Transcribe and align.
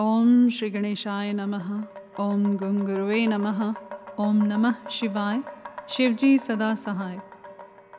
ओम 0.00 0.48
श्री 0.48 0.70
गणेशाय 0.70 1.32
नमः। 1.32 1.84
ओम 2.20 2.56
गंग 2.56 2.88
नमः। 3.28 3.74
ओम 4.20 4.36
नमः 4.36 4.88
शिवाय। 4.88 5.42
शिवजी 5.88 6.38
सदा 6.38 6.74
सहाय। 6.74 7.20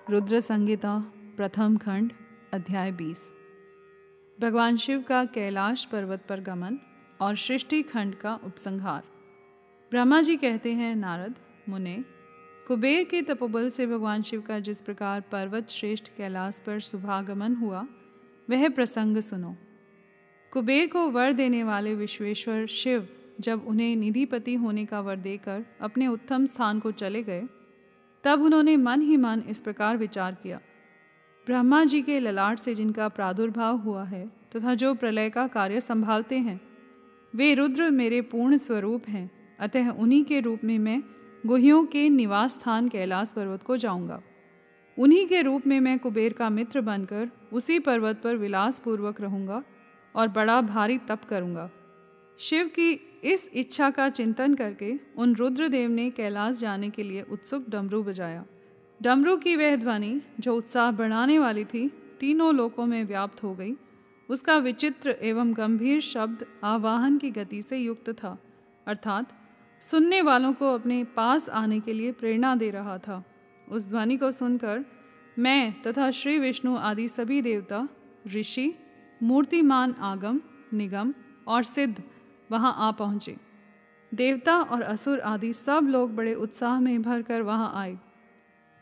रुद्र 0.10 0.39
संगीता 0.39 1.12
प्रथम 1.38 1.78
खंड, 1.78 2.13
अध्याय 2.54 2.91
20 2.91 3.33
भगवान 4.41 4.78
शिव 4.78 5.02
का 5.02 5.25
कैलाश 5.25 5.86
पर्वत 5.86 6.25
पर 6.29 6.39
गमन 6.39 6.78
और 7.21 7.36
सृष्टि 7.36 7.81
खंड 7.81 8.16
का 8.16 8.40
उपसंहार। 8.44 9.04
ब्रह्मा 9.92 10.22
जी 10.22 10.38
कहते 10.38 10.74
हैं, 10.74 10.96
नारद, 10.96 11.36
मुने, 11.70 12.06
कुबेर 12.68 13.04
के 13.04 13.22
तपोबल 13.22 13.70
से 13.70 13.88
भगवान 13.88 14.22
शिव 14.22 14.42
का 14.42 14.60
जिस 14.60 14.82
प्रकार 14.82 15.22
पर्वत 15.22 15.70
श्रेष्ठ 15.70 16.08
कैलाश 16.18 16.59
पर 16.66 16.80
शुभागमन 16.80 17.55
हुआ, 17.55 17.88
वह 18.50 18.70
प्रसंग 18.70 19.18
सुनो। 19.18 19.55
कुबेर 20.58 20.88
को 20.88 20.99
वर 21.09 21.31
देने 21.31 21.63
वाले 21.63 21.94
विश्वेश्वर 21.95 22.66
शिव 22.66 23.08
जब 23.40 23.66
उन्हें 23.68 23.95
निधिपति 23.95 24.54
होने 24.55 24.86
का 24.86 24.99
वर 24.99 25.16
देकर 25.16 25.66
अपने 25.82 26.08
उत्तम 26.08 26.45
स्थान 26.45 26.80
को 26.80 26.91
चले 26.91 27.22
गए, 27.23 27.44
तब 28.23 28.44
उन्होंने 28.44 28.76
मन 28.77 29.02
ही 29.02 29.18
मन 29.18 29.44
इस 29.49 29.59
प्रकार 29.59 29.98
विचार 29.98 30.38
किया। 30.44 30.59
ब्रह्मा 31.48 31.84
जी 31.84 32.02
के 32.02 32.20
ललाट 32.20 32.59
से 32.59 32.76
जिनका 32.76 33.09
प्रादुर्भाव 33.09 33.77
हुआ 33.77 34.04
है 34.04 34.26
तथा 34.55 34.73
जो 34.73 34.94
प्रलय 34.94 35.30
का 35.30 35.48
कार्य 35.48 35.82
संभालते 35.82 36.38
हैं, 36.38 36.60
वे 37.35 37.54
रुद्र 37.54 37.90
मेरे 37.90 38.21
पूर्ण 38.21 38.58
स्वरूप 38.58 39.10
हैं, 39.10 39.30
अतः 39.60 39.90
उन्हीं 39.90 40.24
के 40.26 40.40
रूप 40.40 40.63
में 40.63 40.77
मैं 40.80 41.02
गुहियों 41.46 41.85
के 41.85 42.10
निवास 42.10 42.52
स्थान 42.52 42.90
कैलाश 42.90 43.32
पर्वत 43.32 43.63
को 43.63 43.77
जाऊँगा। 43.77 44.21
उन्हीं 44.98 45.26
के 45.27 45.41
रूप 45.41 45.68
में 45.68 45.80
मैं 45.80 45.98
कुबेर 45.99 46.34
का 46.34 46.49
मित्र 46.49 46.82
बनकर 46.82 47.30
उसी 47.54 47.80
पर्वत 47.80 48.21
पर 48.24 48.35
विलासपूर्वक 48.35 49.21
रहूँगा 49.21 49.63
और 50.17 50.27
बड़ा 50.27 50.62
भारी 50.62 50.98
तप 50.98 51.23
करूँगा। 51.30 51.70
शिव 52.39 52.67
की 52.67 52.91
इस 53.23 53.49
इच्छा 53.53 53.89
का 53.89 54.09
चिंतन 54.09 54.53
करके 54.53 54.93
उन 55.17 55.35
रुद्रदेव 55.35 55.90
ने 55.90 56.09
कैलाश 56.09 56.59
जाने 56.59 56.90
के 56.90 57.04
लिए 57.04 57.21
उत्सुक 57.21 57.70
डमरू 57.70 58.04
बजाया। 58.04 58.46
डमरू 59.01 59.37
की 59.37 59.55
वह 59.55 59.76
ध्वनि, 59.76 60.21
जो 60.40 60.55
उत्साह 60.55 60.91
बढ़ाने 60.91 61.40
वाली 61.40 61.65
थी, 61.65 61.87
तीनों 62.20 62.55
लोकों 62.55 62.85
में 62.85 63.04
व्याप्त 63.04 63.43
हो 63.43 63.54
गई। 63.55 63.74
उसका 64.29 64.57
विचित्र 64.57 65.15
एवं 65.21 65.53
गंभीर 65.53 66.01
शब्द 66.01 66.45
आवाहन 66.63 67.17
की 67.17 67.31
गति 67.31 67.61
से 67.61 67.77
युक्त 67.77 68.09
था, 68.09 68.37
अर्थात 68.87 69.33
सुनने 69.81 70.21
वालों 70.21 70.53
को 70.53 70.73
अपने 70.73 71.03
पास 71.03 71.49
आने 71.49 71.79
के 71.79 71.93
लिए 71.93 72.11
प्रेरणा 72.11 72.55
दे 72.55 72.69
रहा 72.69 72.97
था। 72.97 73.23
उस 73.69 73.87
ध्वनि 73.89 74.17
को 74.17 74.31
सुनकर 74.31 74.85
मैं 75.39 75.81
तथा 75.81 76.11
श्री 76.11 76.37
विष्णु 76.39 76.75
आदि 76.77 77.07
सभी 77.07 77.41
देवता, 77.41 77.87
ऋषि 78.27 78.73
मूर्तिमान 79.23 79.95
आगम, 79.99 80.39
निगम 80.73 81.13
और 81.47 81.63
सिद्ध 81.63 82.03
वहाँ 82.51 82.75
आ 82.77 82.91
पहुँचे। 82.91 83.35
देवता 84.13 84.57
और 84.57 84.81
असुर 84.81 85.19
आदि 85.19 85.53
सब 85.53 85.87
लोग 85.89 86.15
बड़े 86.15 86.33
उत्साह 86.33 86.79
में 86.79 87.01
भरकर 87.01 87.41
वहाँ 87.41 87.71
आए। 87.75 87.97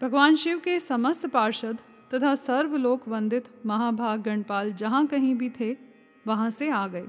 भगवान 0.02 0.36
शिव 0.36 0.60
के 0.60 0.80
समस्त 0.80 1.26
पार्षद 1.26 1.78
तथा 2.14 2.36
सर्वलोक 2.36 3.08
वंदित 3.08 3.46
महाभाग 3.66 4.22
गणपाल 4.22 4.74
जहाँ 4.74 5.06
कहीं 5.08 5.36
भी 5.36 5.50
थे, 5.50 5.78
वहाँ 6.28 6.50
से 6.50 6.70
आ 6.70 6.88
गए। 6.88 7.06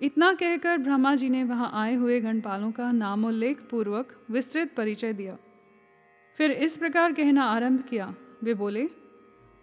इतना 0.00 0.32
कहकर 0.34 0.78
ब्रह्मा 0.78 1.14
जी 1.14 1.28
ने 1.28 1.44
वहाँ 1.44 1.70
आए 1.74 1.94
हुए 1.94 2.20
गणपालों 2.20 2.70
का 2.70 2.92
नामोल्लेख 2.92 3.60
पूर्वक 3.70 4.12
विस्तृत 4.30 4.74
परिचय 4.76 5.12
दिया। 5.12 5.36
फिर 6.36 6.50
इस 6.50 6.76
प्रकार 6.76 7.12
कहना 7.12 7.44
आरंभ 7.44 7.82
किया। 7.82 8.14
वे 8.42 8.54
बोले 8.54 8.88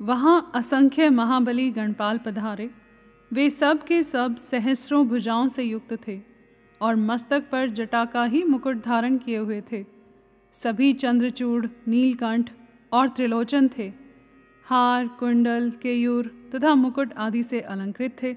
वहाँ 0.01 0.51
असंख्य 0.55 1.09
महाबली 1.09 1.69
गणपाल 1.69 2.17
पधारे। 2.17 2.69
वे 3.33 3.49
सब 3.49 3.83
के 3.83 4.03
सब 4.03 4.35
सहस्रों 4.37 5.07
भुजाओं 5.07 5.47
से 5.47 5.63
युक्त 5.63 6.07
थे 6.07 6.21
और 6.81 6.95
मस्तक 6.95 7.43
पर 7.51 7.69
जटा 7.69 8.05
का 8.05 8.25
ही 8.25 8.43
मुकुट 8.43 8.83
धारण 8.83 9.17
किए 9.17 9.37
हुए 9.37 9.61
थे। 9.71 9.85
सभी 10.53 10.93
चंद्रचूड़, 10.93 11.65
नीलकंठ 11.87 12.49
और 12.91 13.09
त्रिलोचन 13.09 13.69
थे। 13.77 13.93
हार, 14.65 15.07
कुंडल, 15.07 15.71
केयूर 15.81 16.51
तथा 16.55 16.75
मुकुट 16.75 17.13
आदि 17.13 17.43
से 17.43 17.61
अलंकृत 17.61 18.15
थे। 18.23 18.35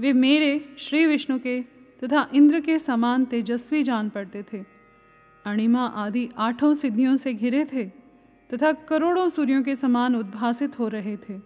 वे 0.00 0.12
मेरे, 0.12 0.76
श्री 0.78 1.06
विष्णु 1.06 1.38
के 1.38 1.60
तथा 2.04 2.30
इंद्र 2.34 2.60
के 2.60 2.78
समान 2.78 3.24
तेजस्वी 3.24 3.82
जान 3.82 4.08
पड़ते 4.08 4.44
थे। 4.52 4.64
अणिमा 5.46 5.86
आदि 5.86 6.28
आठों 6.38 6.74
सिद्धियों 6.74 7.16
से 7.16 7.34
घिरे 7.34 7.64
थे। 7.64 8.05
तथा 8.52 8.72
करोड़ों 8.72 9.28
सूर्यों 9.28 9.62
के 9.62 9.76
समान 9.76 10.16
उद्भासित 10.16 10.78
हो 10.78 10.88
रहे 10.88 11.16
थे। 11.16 11.40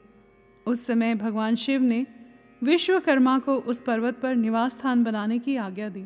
उस 0.67 0.87
समय 0.87 1.15
भगवान 1.15 1.55
शिव 1.55 1.81
ने 1.81 2.07
विश्वकर्मा 2.63 3.39
को 3.39 3.55
उस 3.55 3.81
पर्वत 3.81 4.21
पर 4.21 4.35
निवास 4.35 4.73
स्थान 4.73 5.05
बनाने 5.05 5.39
की 5.39 5.57
आज्ञा 5.57 5.89
दी। 5.89 6.05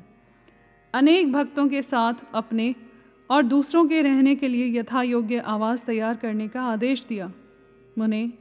अनेक 0.95 1.33
भक्तों 1.33 1.69
के 1.69 1.83
साथ 1.83 2.15
अपने 2.35 2.75
और 3.31 3.43
दूसरों 3.43 3.87
के 3.87 4.03
रहने 4.03 4.35
के 4.35 4.49
लिए 4.49 4.81
यथा 4.81 5.03
योग्य 5.03 5.39
आवास 5.39 5.85
तैयार 5.85 6.17
करने 6.17 6.49
का 6.49 6.63
आदेश 6.63 7.05
दिया। 7.09 7.33
मुने, 7.99 8.33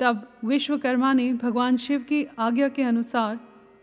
तब 0.00 0.28
विश्वकर्मा 0.44 1.12
ने 1.12 1.32
भगवान 1.32 1.76
शिव 1.76 2.00
की 2.00 2.26
आज्ञा 2.38 2.68
के 2.68 2.82
अनुसार 2.82 3.40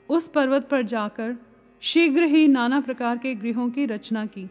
उस 0.10 0.28
पर्वत 0.28 0.68
पर 0.70 0.82
जाकर 0.82 1.38
शीघ्र 1.82 2.24
ही 2.24 2.48
नाना 2.48 2.80
प्रकार 2.80 3.18
के 3.18 3.36
गृहों 3.36 3.70
की 3.70 3.86
रचना 3.86 4.26
की। 4.26 4.50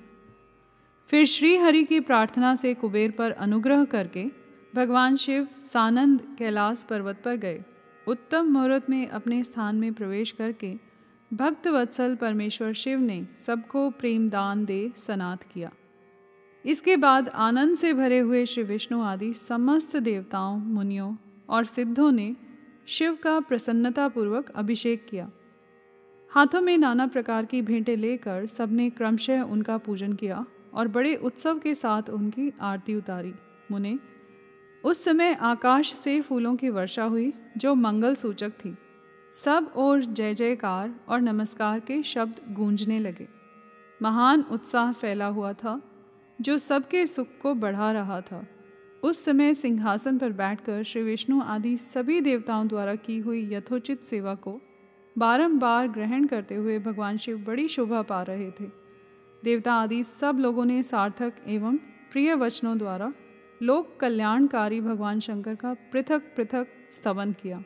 फिर 1.11 1.25
श्री 1.25 1.57
हरि 1.57 1.83
की 1.85 2.01
प्रार्थना 2.01 2.55
से 2.55 2.75
कुबेर 2.75 3.11
पर 3.11 3.31
अनुग्रह 3.31 3.85
करके 3.85 4.25
भगवान 4.75 5.17
शिव 5.17 5.49
सानंद 5.61 6.21
कैलाश 6.39 6.87
पर्वत 6.91 7.23
पर 7.25 7.37
गए। 7.37 7.63
उत्तम 8.09 8.45
मुहूर्त 8.45 8.91
में 8.91 9.09
अपने 9.09 9.45
स्थान 9.45 9.77
में 9.77 9.95
प्रवेश 9.95 10.31
करके 10.31 10.75
भक्त 11.35 11.67
वत्सल 11.67 12.15
परमेश्वर 12.17 12.73
शिव 12.73 13.01
ने 13.01 13.27
सबको 13.47 13.91
प्रेम 13.91 14.29
दान 14.29 14.65
दे 14.65 14.93
सनात 14.97 15.43
किया। 15.43 15.71
इसके 16.67 16.97
बाद 16.97 17.29
आनंद 17.29 17.77
से 17.77 17.93
भरे 17.93 18.19
हुए 18.19 18.47
श्री 18.47 18.63
विष्णु 18.63 19.03
आदि 19.03 19.35
समस्त 19.35 19.97
देवताओं, 19.97 20.57
मुनियों 20.59 21.17
और 21.49 21.65
सिद्धों 21.65 22.13
ने 22.13 22.37
शिव 22.87 23.19
का 23.23 23.41
प्रसन्नतापूर्वक 23.41 24.51
अभिषेक 24.51 25.07
किया। 25.11 25.31
हाथों 26.31 26.61
में 26.61 26.79
नाना 26.79 27.07
प्रकार 27.07 27.45
की 27.45 27.63
भेंटें 27.63 27.97
लेकर 27.97 28.47
सबने 28.47 28.91
क्रमशः 28.91 29.43
उनका 29.43 29.79
पूजन 29.79 30.13
किया। 30.13 30.45
और 30.75 30.89
बड़े 30.89 31.17
उत्सव 31.17 31.59
के 31.59 31.75
साथ 31.75 32.03
उनकी 32.11 32.53
आरती 32.61 32.95
उतारी। 32.95 33.35
मुने, 33.71 33.99
उस 34.85 35.05
समय 35.05 35.35
आकाश 35.35 35.95
से 35.95 36.21
फूलों 36.21 36.57
की 36.57 36.69
वर्षा 36.69 37.05
हुई, 37.05 37.33
जो 37.57 37.75
मंगल 37.75 38.15
सूचक 38.15 38.51
थी। 38.51 38.77
सब 39.33 39.73
और 39.77 40.05
जय 40.05 40.35
जयकार 40.35 40.95
और 41.09 41.21
नमस्कार 41.21 41.81
के 41.81 42.03
शब्द 42.03 42.55
गूंजने 42.55 42.99
लगे। 42.99 43.29
महान 44.03 44.45
उत्साह 44.51 44.93
फैला 44.93 45.27
हुआ 45.27 45.53
था, 45.53 45.83
जो 46.41 46.59
सबके 46.59 47.07
सुख 47.07 47.27
को 47.43 47.55
बढ़ा 47.55 47.93
रहा 47.93 48.21
था। 48.21 48.47
उस 49.03 49.25
समय 49.25 49.55
सिंहासन 49.55 50.19
पर 50.19 50.33
बैठकर 50.33 50.83
श्री 50.83 51.03
विष्णु 51.03 51.43
आदि 51.43 51.77
सभी 51.77 52.21
देवताओं 52.21 52.69
द्वारा 52.69 52.95
की 52.95 53.19
हुई 53.19 53.55
यथोचित 53.55 54.03
सेवा 54.03 54.35
को 54.35 54.61
बारंबार 55.19 55.89
ग्रहण 55.89 56.27
करते 56.27 56.55
हुए 56.55 56.79
भगवान 56.79 57.17
शिव 57.17 57.39
बड़ी 57.39 57.69
शोभा 57.69 58.03
पा 58.03 58.23
रहे 58.23 58.51
थे। 58.51 58.81
देवता 59.45 59.75
आदि 59.75 60.05
सब 60.05 60.39
लोगों 60.39 60.65
ने 60.65 60.83
सार्थक 60.83 61.33
एवं 61.47 61.77
प्रिय 62.13 62.35
वचनों 62.35 62.79
द्वारा 62.79 63.13
लोक 63.63 63.97
कल्याणकारी 64.01 64.81
भगवान 64.81 65.21
शंकर 65.21 65.55
का 65.55 65.75
पृथक 65.93 66.23
पृथक 66.37 66.67
स्तवन 66.93 67.33
किया। 67.33 67.63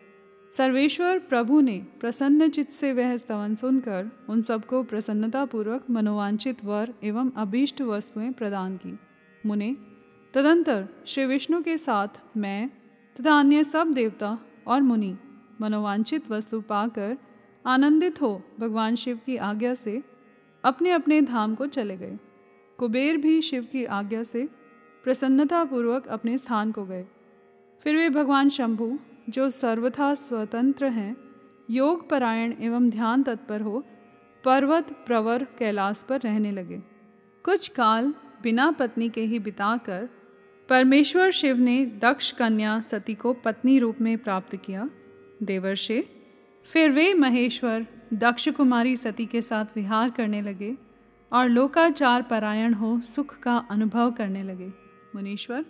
सर्वेश्वर 0.57 1.19
प्रभु 1.19 1.61
ने 1.61 1.87
प्रसन्न 2.01 2.49
चित्त 2.49 2.73
से 2.73 2.93
वह 2.93 3.17
स्तवन 3.17 3.55
सुनकर 3.55 4.11
उन 4.29 4.43
सबको 4.43 4.83
प्रसन्नतापूर्वक 4.83 5.91
मनोवांछित 5.91 6.65
वर 6.65 6.95
एवं 7.05 7.31
अभीष्ट 7.37 7.83
वस्तुएँ 7.83 8.33
प्रदान 8.33 8.77
की। 8.77 8.99
मुने, 9.47 9.77
तदंतर 10.35 10.89
श्री 11.07 11.25
विष्णु 11.25 11.63
के 11.63 11.79
साथ 11.79 12.09
मैं 12.37 12.69
तथा 13.17 13.39
अन्य 13.39 13.65
सब 13.65 13.93
देवता 13.93 14.39
और 14.67 14.83
मुनि 14.83 15.17
मनोवांछित 15.61 16.31
वस्तु 16.31 16.61
पाकर 16.61 17.17
आनंदित 17.67 18.21
हो 18.23 18.43
भगवान 18.61 18.95
शिव 18.95 19.21
की 19.27 19.37
आज्ञा 19.37 19.75
से 19.75 20.03
अपने 20.65 20.91
अपने 20.91 21.23
धाम 21.23 21.55
को 21.55 21.67
चले 21.67 21.97
गए। 21.97 22.19
कुबेर 22.79 23.17
भी 23.17 23.43
शिव 23.43 23.65
की 23.73 23.85
आज्ञा 23.85 24.23
से 24.23 24.49
प्रसन्नतापूर्वक 25.05 26.07
अपने 26.07 26.39
स्थान 26.39 26.73
को 26.73 26.85
गए। 26.85 27.07
फिर 27.85 27.97
वे 27.97 28.11
भगवान 28.11 28.49
शंभु, 28.49 28.99
जो 29.29 29.51
सर्वथा 29.51 30.15
स्वतंत्र 30.15 30.87
हैं 30.87 31.17
योग 31.71 32.11
परायण 32.11 32.55
एवं 32.61 32.91
ध्यान 32.91 33.23
तत्पर 33.23 33.61
हो, 33.61 33.85
पर्वत, 34.45 35.05
प्रवर, 35.07 35.47
कैलाश 35.59 36.05
पर 36.09 36.21
रहने 36.21 36.51
लगे। 36.51 36.83
कुछ 37.43 37.69
काल 37.69 38.15
बिना 38.43 38.71
पत्नी 38.71 39.09
के 39.09 39.21
ही 39.21 39.39
बिताकर 39.39 40.09
परमेश्वर 40.69 41.31
शिव 41.31 41.57
ने 41.57 41.87
दक्ष 41.87 42.33
कन्या 42.33 42.81
सती 42.81 43.15
को 43.15 43.33
पत्नी 43.33 43.79
रूप 43.79 44.01
में 44.01 44.19
प्राप्त 44.19 44.57
किया। 44.57 44.91
देवर्षे 45.43 46.24
फिर 46.67 46.91
वे 46.91 47.15
महेश्वर 47.15 47.87
दक्ष 48.13 48.49
कुमारी 48.49 48.97
सती 48.97 49.27
के 49.27 49.43
साथ 49.43 49.65
विहार 49.77 50.11
करने 50.11 50.43
लगे 50.43 50.75
और 51.33 51.49
लोकाचार 51.49 52.23
परायण 52.23 52.75
हो, 52.75 53.01
सुख 53.01 53.39
का 53.39 53.57
अनुभव 53.71 54.11
करने 54.11 54.43
लगे। 54.43 54.73
मुनीश्वर, 55.15 55.65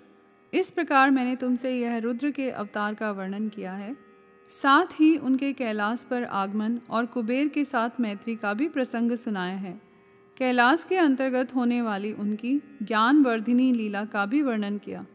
इस 0.53 0.71
प्रकार 0.71 1.11
मैंने 1.11 1.37
तुमसे 1.37 1.79
यह 1.79 1.99
रुद्र 1.99 2.31
के 2.31 2.51
अवतार 2.51 2.95
का 2.95 3.11
वर्णन 3.11 3.49
किया 3.49 3.73
है। 3.73 3.97
साथ 4.51 5.01
ही 5.01 5.17
उनके 5.17 5.53
कैलाश 5.53 6.07
पर 6.11 6.25
आगमन 6.25 6.81
और 6.91 7.07
कुबेर 7.07 7.49
के 7.49 7.65
साथ 7.65 8.01
मैत्री 8.01 8.37
का 8.37 8.55
भी 8.55 8.69
प्रसंग 8.69 9.13
सुनाया 9.13 9.57
है। 9.57 9.81
कैलाश 10.37 10.85
के 10.85 10.97
अंतर्गत 10.97 11.55
होने 11.55 11.83
वाली 11.83 12.13
उनकी 12.13 12.57
ज्ञानवर्धिनी 12.83 13.73
लीला 13.73 14.05
का 14.05 14.27
भी 14.27 14.43
वर्णन 14.43 14.79
किया, 14.79 15.07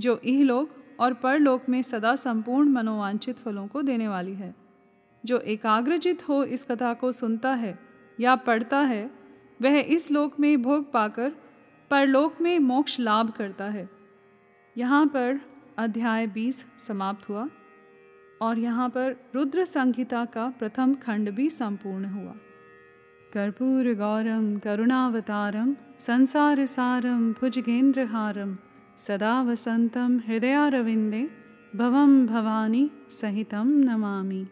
जो 0.00 0.20
इहलोक 0.24 0.70
और 1.00 1.14
परलोक 1.14 1.68
में 1.68 1.82
सदा 1.82 2.16
संपूर्ण 2.16 2.68
मनोवांछित 2.68 3.38
फलों 3.38 3.66
को 3.66 3.82
देने 3.82 4.08
वाली 4.08 4.34
है। 4.34 4.61
जो 5.26 5.38
एकाग्रचित 5.38 6.28
हो 6.28 6.44
इस 6.44 6.64
कथा 6.64 6.94
को 6.94 7.12
सुनता 7.12 7.54
है 7.54 7.78
या 8.20 8.36
पढ़ता 8.36 8.78
है, 8.78 9.10
वह 9.62 9.78
इस 9.78 10.10
लोक 10.10 10.40
में 10.40 10.62
भोग 10.62 10.92
पाकर 10.92 11.32
परलोक 11.90 12.40
में 12.40 12.58
मोक्ष 12.58 13.00
लाभ 13.00 13.30
करता 13.30 13.64
है। 13.64 13.88
यहाँ 14.76 15.06
पर 15.06 15.40
अध्याय 15.78 16.26
20 16.26 16.64
समाप्त 16.78 17.28
हुआ 17.28 17.48
और 18.42 18.58
यहाँ 18.58 18.88
पर 18.88 19.16
रुद्र 19.34 19.64
संहिता 19.64 20.24
का 20.24 20.48
प्रथम 20.58 20.94
खंड 20.94 21.30
भी 21.30 21.50
संपूर्ण 21.50 22.04
हुआ। 22.04 22.34
कर्पूर 23.32 23.94
गौरम, 23.94 24.58
करुणावतारम, 24.58 25.76
संसार 25.98 26.66
सारम, 26.66 27.32
भुजगेंद्रहारम, 27.32 28.56
सदा 28.98 29.42
वसंतम, 29.42 30.18
हृदयारविंदे, 30.26 31.30
भवम 31.76 32.26
भवानी 32.26 32.90
सहितं 33.10 33.66
नमामि। 33.66 34.46